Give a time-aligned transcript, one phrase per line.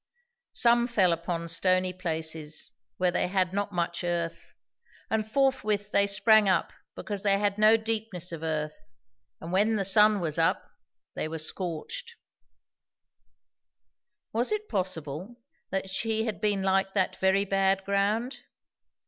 [0.55, 4.51] "Some fell upon stony places, where they had not much earth;
[5.11, 8.73] and forthwith they sprang up because they had no deepness of earth:
[9.39, 10.71] and when the sun was up,
[11.13, 12.15] they were scorched;"
[14.33, 18.37] Was it possible, that she had been like that very bad ground?